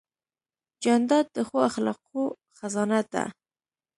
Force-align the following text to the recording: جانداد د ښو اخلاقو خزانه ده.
جانداد 0.83 1.25
د 1.35 1.37
ښو 1.47 1.57
اخلاقو 1.69 2.23
خزانه 2.57 2.99
ده. 3.13 3.23